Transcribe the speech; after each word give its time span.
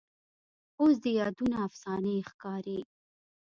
اوس 0.79 0.95
دي 1.03 1.11
یادونه 1.19 1.55
افسانې 1.67 2.15
ښکاري 2.29 2.79